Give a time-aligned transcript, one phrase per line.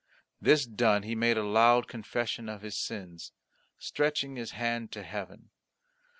[0.41, 3.31] This done he made a loud confession of his sins,
[3.77, 5.51] stretching his hand to heaven.